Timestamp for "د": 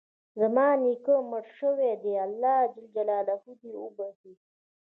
3.61-3.63